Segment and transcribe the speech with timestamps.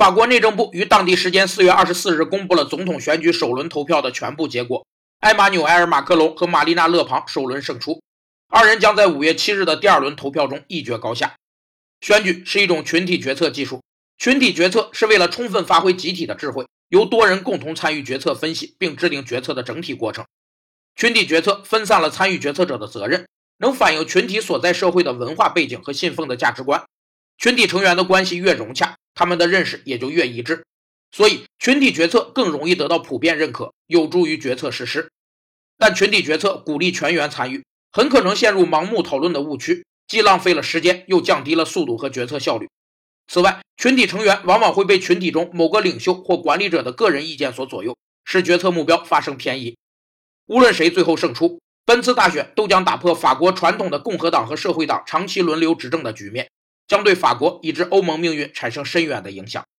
[0.00, 4.86] 法国内政部于当地时间四月二十四日公布了总统选举首轮投票的全部结果，
[5.18, 8.00] 埃马纽埃尔·马克龙和玛丽娜·勒庞首轮胜出，
[8.48, 11.34] 二人将在五月七日的第二轮投票中一决高下。
[12.00, 13.82] 选举是一种群体决策技术，
[14.16, 20.24] 群体决策是为了充分发挥集体的智慧，由多人共同参与决策分析并制定决策的整体过程。
[20.96, 23.26] 群体决策分散了参与决策者的责任，
[23.58, 26.82] 能反映群体所在社会的文化背景和信奉的价值观。
[27.36, 30.64] 群体成员的关系越融洽，他们的认识也就越一致，
[31.10, 35.10] 所以群体决策更容易得到普遍认可，有助于决策实施。
[35.76, 37.62] 但群体决策鼓励全员参与，
[37.92, 42.66] 很可能陷入盲目讨论的误区，既浪费了时间，又降低了速度和决策效率。
[43.28, 49.76] 此外，群体成员往往会被群体中某个领袖或管理者的个人意见所左右，使决策目标发生偏移。
[50.46, 56.48] 无论谁最后胜出，本次大选都将打破法国传统的共和党和社会党长期轮流执政的局面。
[56.90, 59.64] 将对法国以至欧盟命运产生深远的影响。